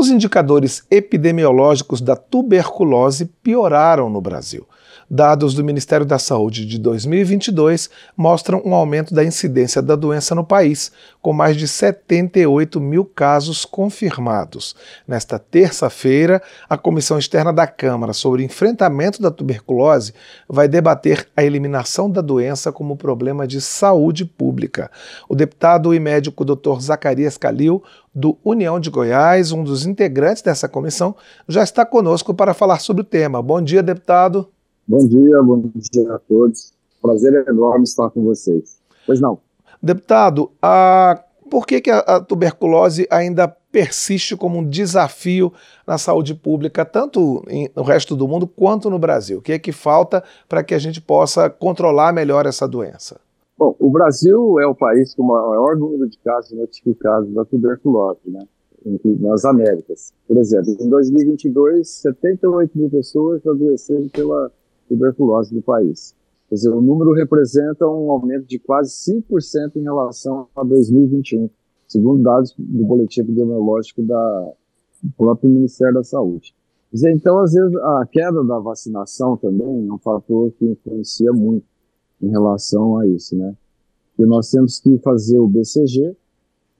[0.00, 4.66] Os indicadores epidemiológicos da tuberculose pioraram no Brasil.
[5.12, 10.44] Dados do Ministério da Saúde de 2022 mostram um aumento da incidência da doença no
[10.44, 14.76] país, com mais de 78 mil casos confirmados.
[15.08, 20.14] Nesta terça-feira, a Comissão Externa da Câmara sobre Enfrentamento da Tuberculose
[20.48, 24.92] vai debater a eliminação da doença como problema de saúde pública.
[25.28, 26.78] O deputado e médico Dr.
[26.78, 27.82] Zacarias Calil,
[28.14, 31.16] do União de Goiás, um dos integrantes dessa comissão,
[31.48, 33.42] já está conosco para falar sobre o tema.
[33.42, 34.48] Bom dia, deputado.
[34.90, 36.74] Bom dia, bom dia a todos.
[37.00, 38.80] Prazer enorme estar com vocês.
[39.06, 39.38] Pois não.
[39.80, 45.52] Deputado, a, por que, que a, a tuberculose ainda persiste como um desafio
[45.86, 49.38] na saúde pública, tanto em, no resto do mundo quanto no Brasil?
[49.38, 53.20] O que é que falta para que a gente possa controlar melhor essa doença?
[53.56, 58.22] Bom, o Brasil é o país com o maior número de casos notificados da tuberculose,
[58.26, 58.40] né?
[59.20, 60.12] nas Américas.
[60.26, 64.50] Por exemplo, em 2022, 78 mil pessoas adoeceram pela
[64.90, 66.14] tuberculose do país.
[66.48, 68.90] Quer dizer, o número representa um aumento de quase
[69.30, 71.48] 5% em relação a 2021,
[71.86, 74.52] segundo dados do boletim epidemiológico da,
[75.00, 76.52] do próprio Ministério da Saúde.
[76.90, 81.32] Quer dizer, então, às vezes, a queda da vacinação também é um fator que influencia
[81.32, 81.64] muito
[82.20, 83.54] em relação a isso, né?
[84.18, 86.16] E nós temos que fazer o BCG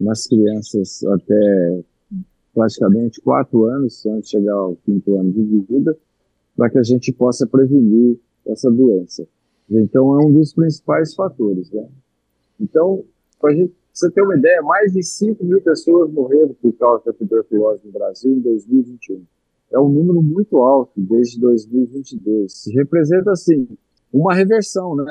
[0.00, 1.82] nas crianças até
[2.54, 5.96] praticamente quatro anos, antes de chegar ao quinto ano de vida,
[6.58, 9.24] para que a gente possa prevenir essa doença.
[9.70, 11.70] Então, é um dos principais fatores.
[11.70, 11.86] Né?
[12.60, 13.04] Então,
[13.40, 13.54] para
[13.92, 17.92] você ter uma ideia, mais de 5 mil pessoas morreram por causa da tuberculose no
[17.92, 19.22] Brasil em 2021.
[19.70, 22.64] É um número muito alto desde 2022.
[22.74, 23.68] Representa, assim,
[24.12, 25.04] uma reversão, né?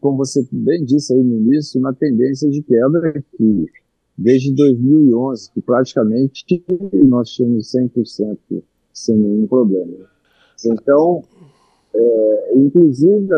[0.00, 3.66] Como você bem disse aí no início, uma tendência de queda que
[4.16, 8.38] desde 2011, que praticamente nós tínhamos 100%
[8.92, 10.13] sem nenhum problema.
[10.66, 11.22] Então,
[11.94, 13.32] é, inclusive,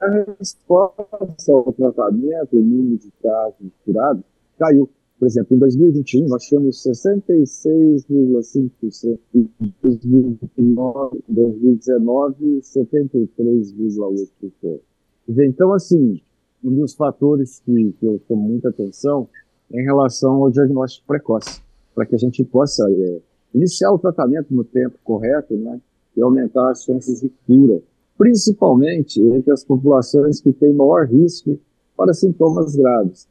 [0.00, 4.24] a resposta ao tratamento, o número de casos curados,
[4.58, 4.90] caiu.
[5.18, 9.48] Por exemplo, em 2021, nós tínhamos 66,5%, em
[9.78, 14.80] 2019, 73,8%.
[15.28, 16.20] Então, assim,
[16.64, 19.28] um dos fatores que, que eu tomo muita atenção
[19.72, 21.62] é em relação ao diagnóstico precoce,
[21.94, 23.20] para que a gente possa é,
[23.54, 25.80] iniciar o tratamento no tempo correto, né?
[26.16, 27.82] E aumentar as chances de cura,
[28.16, 31.58] principalmente entre as populações que têm maior risco
[31.96, 33.28] para sintomas graves.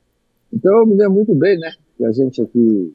[0.51, 2.93] Então, eu me lembro muito bem, né, que a gente aqui,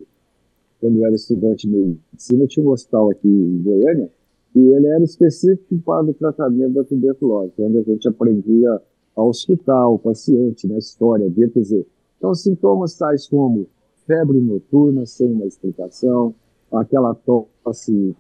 [0.81, 4.11] quando era estudante de medicina, tinha um hospital aqui em Goiânia,
[4.55, 8.81] e ele era específico para o tratamento da tuberculose, onde a gente aprendia
[9.15, 11.87] a hospital, o paciente, né, história, dizer.
[12.19, 13.67] Então, sintomas tais como
[14.07, 16.35] febre noturna sem uma explicação,
[16.73, 18.15] aquela tosse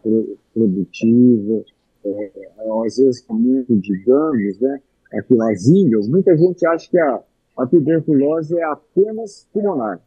[0.56, 1.64] produtiva,
[2.04, 2.30] é,
[2.86, 4.80] às vezes com muito de danos, né?
[5.12, 7.22] Aquelas índias, muita gente acha que a,
[7.58, 10.00] a tuberculose é apenas pulmonar.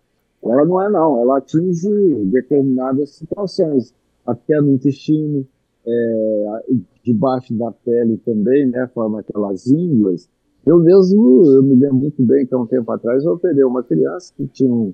[0.43, 1.89] Ela não é não, ela atinge
[2.25, 3.93] determinadas situações,
[4.25, 5.45] até no intestino,
[5.85, 6.65] é,
[7.03, 8.89] debaixo da pele também, né?
[8.93, 10.27] Forma aquelas índias.
[10.65, 13.83] Eu mesmo, eu me lembro muito bem que há um tempo atrás eu operei uma
[13.83, 14.93] criança que tinha um,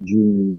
[0.00, 0.56] de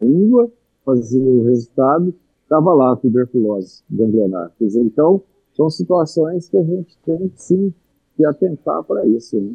[0.00, 0.50] língua,
[0.86, 2.14] fazia o resultado,
[2.44, 4.52] estava lá a tuberculose ganglionar.
[4.56, 5.20] Quer dizer, então,
[5.52, 7.74] são situações que a gente tem sim
[8.16, 9.38] que atentar para isso.
[9.40, 9.54] Né?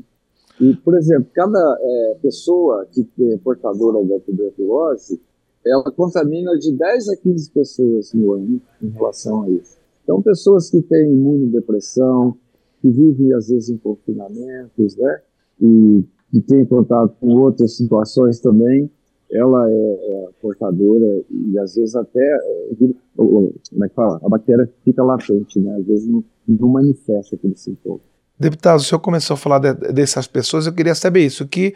[0.60, 5.22] E, por exemplo, cada é, pessoa que é portadora da tuberculose,
[5.66, 9.78] ela contamina de 10 a 15 pessoas no ano em relação a isso.
[10.04, 12.36] Então, pessoas que têm imunodepressão,
[12.82, 15.22] que vivem às vezes em confinamentos, né?
[15.62, 18.90] E que têm contato com outras situações também,
[19.32, 22.70] ela é, é portadora e às vezes até, é,
[23.18, 24.20] como é que fala?
[24.24, 25.76] A bactéria fica latente, né?
[25.78, 28.00] Às vezes não, não manifesta aquele sintoma.
[28.40, 31.76] Deputado, o senhor começou a falar de, dessas pessoas, eu queria saber isso, que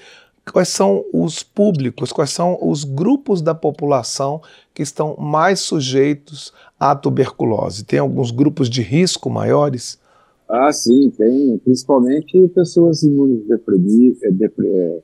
[0.52, 4.42] quais são os públicos, quais são os grupos da população
[4.74, 7.86] que estão mais sujeitos à tuberculose?
[7.86, 10.00] Tem alguns grupos de risco maiores?
[10.48, 15.02] Ah, sim, tem, principalmente pessoas imunodeprimidas, é, depre, é,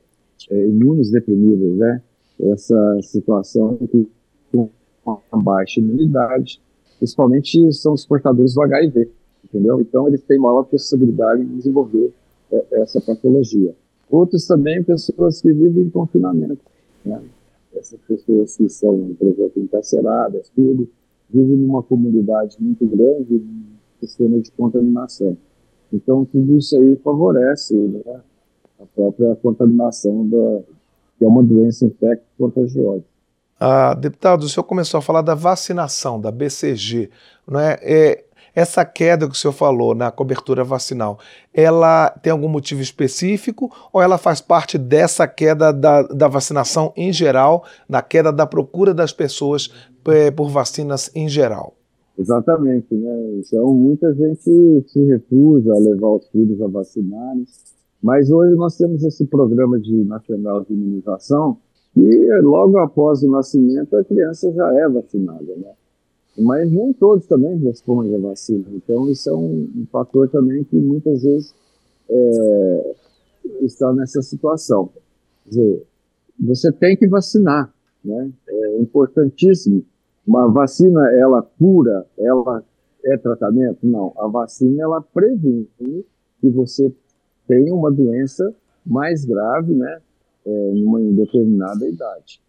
[0.50, 2.02] é, imunodeprimidas, né?
[2.40, 4.08] Essa situação que
[5.04, 6.60] com baixa imunidade,
[6.98, 9.10] principalmente são os portadores do HIV,
[9.44, 9.80] entendeu?
[9.80, 12.12] Então eles têm maior possibilidade de desenvolver
[12.52, 13.74] é, essa patologia.
[14.10, 16.60] Outros também pessoas que vivem em confinamento,
[17.04, 17.20] né?
[17.74, 20.88] Essas pessoas que são, por exemplo, encarceradas, tudo,
[21.30, 23.64] vivem numa comunidade muito grande, um
[23.98, 25.36] sistema de contaminação.
[25.92, 28.20] Então tudo isso aí favorece né,
[28.80, 30.60] a própria contaminação da,
[31.22, 33.04] que é uma doença infecto-contagiosa.
[33.60, 37.10] Ah, deputado, o senhor começou a falar da vacinação, da BCG.
[37.46, 37.78] Não é?
[37.80, 38.24] é?
[38.54, 41.18] Essa queda que o senhor falou na cobertura vacinal,
[41.54, 47.12] ela tem algum motivo específico ou ela faz parte dessa queda da, da vacinação em
[47.12, 49.72] geral, na queda da procura das pessoas
[50.08, 51.74] é, por vacinas em geral?
[52.18, 53.38] Exatamente, né?
[53.38, 54.42] Então, muita gente
[54.88, 57.46] se recusa a levar os filhos a vacinarem,
[58.02, 61.58] mas hoje nós temos esse programa de nacional de imunização
[61.96, 65.72] e logo após o nascimento a criança já é vacinada, né?
[66.38, 68.64] Mas nem todos também respondem a vacina.
[68.72, 71.54] Então isso é um, um fator também que muitas vezes
[72.08, 72.94] é,
[73.60, 74.90] está nessa situação.
[75.44, 75.86] Quer dizer,
[76.40, 77.72] você tem que vacinar,
[78.04, 78.30] né?
[78.48, 79.84] É importantíssimo.
[80.26, 82.64] Uma vacina, ela cura, ela
[83.04, 83.86] é tratamento?
[83.86, 84.12] Não.
[84.16, 85.68] A vacina, ela previne
[86.40, 86.92] que você
[87.52, 88.54] tenha uma doença
[88.86, 90.00] mais grave, né?
[90.46, 92.40] é, em uma determinada idade.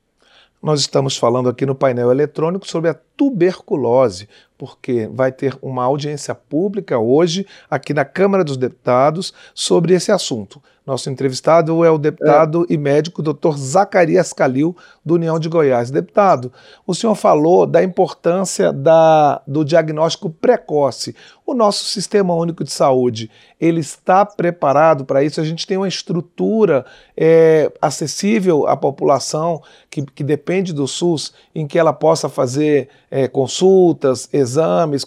[0.62, 4.30] Nós estamos falando aqui no painel eletrônico sobre a tuberculose,
[4.64, 10.62] porque vai ter uma audiência pública hoje aqui na Câmara dos Deputados sobre esse assunto.
[10.86, 12.74] Nosso entrevistado é o deputado é.
[12.74, 13.56] e médico Dr.
[13.56, 15.90] Zacarias Calil, do União de Goiás.
[15.90, 16.52] Deputado,
[16.86, 21.16] o senhor falou da importância da, do diagnóstico precoce.
[21.46, 25.40] O nosso Sistema Único de Saúde, ele está preparado para isso?
[25.40, 26.86] A gente tem uma estrutura
[27.16, 33.28] é, acessível à população que, que depende do SUS, em que ela possa fazer é,
[33.28, 34.53] consultas, exames?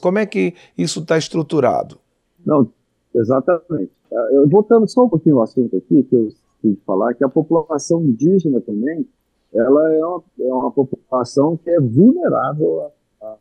[0.00, 1.98] Como é que isso está estruturado?
[2.44, 2.70] Não,
[3.14, 3.90] exatamente.
[4.12, 6.28] Ah, eu, voltando só um pouquinho ao assunto aqui, que eu
[6.62, 9.06] quis falar, que a população indígena também,
[9.52, 12.90] ela é uma, é uma população que é vulnerável
[13.22, 13.36] à, à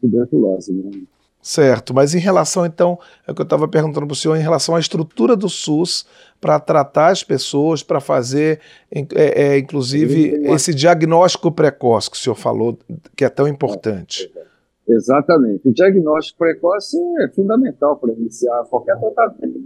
[0.00, 0.72] tuberculose.
[0.72, 1.02] Né?
[1.42, 4.42] Certo, mas em relação então, é o que eu estava perguntando para o senhor, em
[4.42, 6.04] relação à estrutura do SUS
[6.38, 8.60] para tratar as pessoas, para fazer,
[8.90, 12.78] é, é, inclusive, esse diagnóstico precoce que o senhor falou,
[13.16, 14.30] que é tão importante.
[14.90, 15.68] Exatamente.
[15.68, 19.60] O diagnóstico precoce é fundamental para iniciar qualquer tratamento,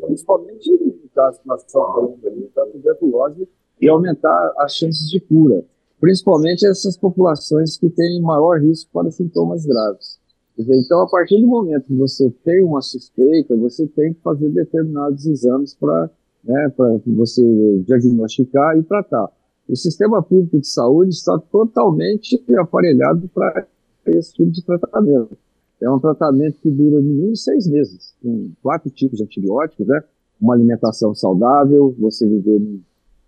[0.00, 3.48] principalmente no caso que nós estamos falando da tuberculose,
[3.80, 5.64] e aumentar as chances de cura,
[6.00, 10.18] principalmente essas populações que têm maior risco para sintomas graves.
[10.58, 15.24] Então, a partir do momento que você tem uma suspeita, você tem que fazer determinados
[15.24, 16.10] exames para
[16.44, 16.72] né,
[17.06, 17.42] você
[17.86, 19.30] diagnosticar e tratar.
[19.68, 23.68] O sistema público de saúde está totalmente aparelhado para
[24.10, 25.36] esse tipo de tratamento.
[25.80, 30.02] É um tratamento que dura no mínimo seis meses, com quatro tipos de antibióticos, né?
[30.40, 32.60] uma alimentação saudável, você viver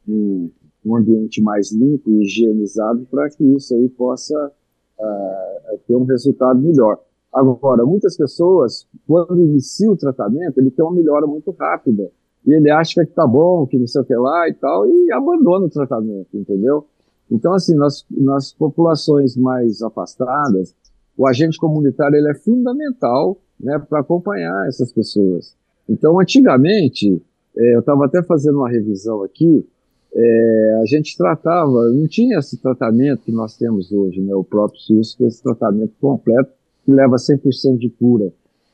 [0.06, 0.50] num,
[0.84, 4.52] num ambiente mais limpo e higienizado para que isso aí possa
[4.98, 6.98] uh, ter um resultado melhor.
[7.32, 12.10] Agora, muitas pessoas, quando inicia o tratamento, ele tem uma melhora muito rápida.
[12.44, 15.12] E ele acha que tá bom, que não sei o que lá e tal, e
[15.12, 16.86] abandona o tratamento, entendeu?
[17.30, 20.74] Então, assim, nas, nas populações mais afastadas,
[21.16, 25.54] o agente comunitário ele é fundamental né, para acompanhar essas pessoas.
[25.88, 27.22] Então, antigamente,
[27.56, 29.66] é, eu estava até fazendo uma revisão aqui,
[30.12, 34.80] é, a gente tratava, não tinha esse tratamento que nós temos hoje, né, o próprio
[34.80, 36.50] SUS, com esse tratamento completo,
[36.84, 38.32] que leva 100% de cura.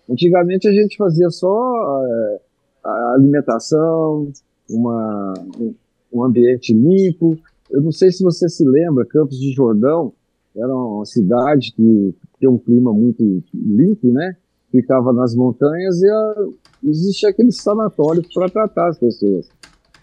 [0.08, 2.40] Antigamente a gente fazia só é,
[2.84, 4.32] a alimentação,
[4.70, 5.34] uma,
[6.12, 7.36] um ambiente limpo.
[7.70, 10.12] Eu não sei se você se lembra, Campos de Jordão
[10.56, 14.36] era uma cidade que tem um clima muito limpo, né?
[14.70, 16.46] Ficava nas montanhas e a,
[16.84, 19.48] existia aquele sanatório para tratar as pessoas.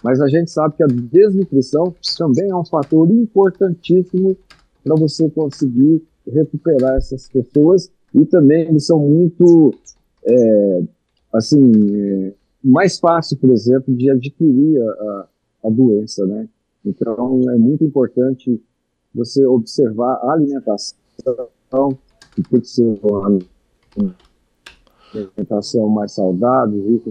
[0.03, 4.35] Mas a gente sabe que a desnutrição também é um fator importantíssimo
[4.83, 9.73] para você conseguir recuperar essas pessoas e também eles são muito,
[10.25, 10.83] é,
[11.33, 15.27] assim, é, mais fácil, por exemplo, de adquirir a,
[15.65, 16.47] a doença, né?
[16.85, 18.61] Então é muito importante
[19.13, 20.97] você observar a alimentação,
[22.35, 23.39] que tem que ser uma
[25.13, 27.01] alimentação mais saudável,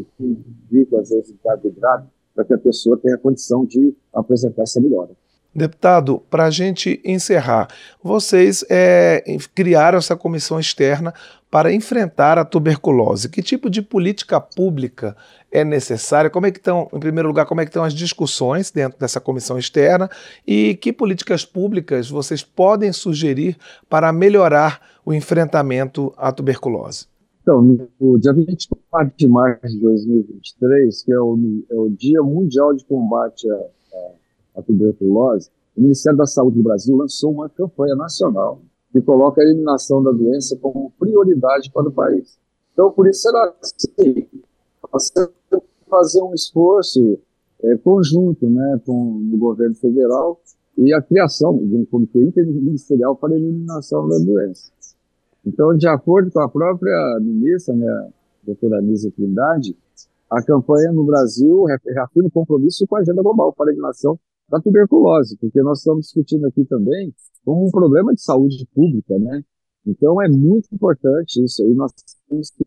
[0.71, 5.11] rica, às vezes em carboidrato, para que a pessoa tenha condição de apresentar essa melhora.
[5.55, 7.69] Deputado, para a gente encerrar,
[8.03, 9.23] vocês é,
[9.55, 11.13] criaram essa comissão externa
[11.53, 13.29] para enfrentar a tuberculose.
[13.29, 15.15] Que tipo de política pública
[15.51, 16.31] é necessária?
[16.31, 19.21] Como é que estão, em primeiro lugar, como é que estão as discussões dentro dessa
[19.21, 20.09] comissão externa
[20.47, 27.05] e que políticas públicas vocês podem sugerir para melhorar o enfrentamento à tuberculose?
[27.43, 27.61] Então,
[28.01, 31.39] no dia 24 de março de 2023, que é o,
[31.71, 36.97] é o Dia Mundial de Combate à a tuberculose, o Ministério da Saúde do Brasil
[36.97, 42.39] lançou uma campanha nacional que coloca a eliminação da doença como prioridade para o país.
[42.73, 44.29] Então, por isso será assim,
[45.89, 47.19] fazer um esforço
[47.63, 50.41] é, conjunto né, com o governo federal
[50.77, 54.71] e a criação de um comitê interministerial para a eliminação da doença.
[55.45, 58.09] Então, de acordo com a própria ministra, né, a
[58.47, 59.77] doutora Anísia Trindade,
[60.31, 64.19] a campanha no Brasil reafirma o compromisso com a agenda global para a eliminação
[64.53, 69.43] da tuberculose, porque nós estamos discutindo aqui também como um problema de saúde pública, né?
[69.87, 71.91] Então é muito importante isso aí, nós
[72.29, 72.63] temos que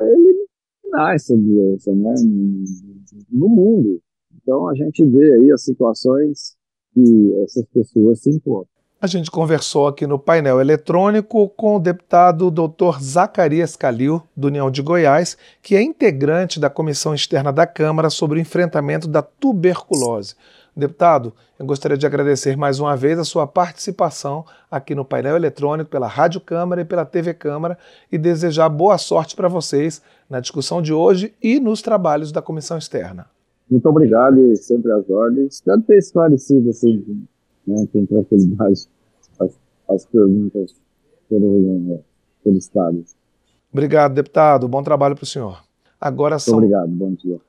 [0.00, 2.14] eliminar essa doença, né,
[3.30, 4.02] no mundo.
[4.34, 6.56] Então a gente vê aí as situações
[6.92, 8.71] que essas pessoas se encontram.
[9.02, 13.00] A gente conversou aqui no painel eletrônico com o deputado Dr.
[13.02, 18.38] Zacarias Calil, do União de Goiás, que é integrante da Comissão Externa da Câmara sobre
[18.38, 20.36] o enfrentamento da tuberculose.
[20.76, 25.90] Deputado, eu gostaria de agradecer mais uma vez a sua participação aqui no painel eletrônico
[25.90, 27.76] pela Rádio Câmara e pela TV Câmara
[28.10, 32.78] e desejar boa sorte para vocês na discussão de hoje e nos trabalhos da Comissão
[32.78, 33.26] Externa.
[33.68, 35.54] Muito obrigado e sempre às ordens.
[35.54, 37.26] Espero ter esclarecido assim,
[37.66, 38.88] né, com tranquilidade
[39.38, 40.74] as, as perguntas
[41.28, 42.00] pelo,
[42.42, 43.04] pelo Estado.
[43.72, 44.68] Obrigado, deputado.
[44.68, 45.62] Bom trabalho para o senhor.
[46.00, 46.58] Agora são...
[46.58, 46.90] Muito obrigado.
[46.90, 47.40] Bom dia.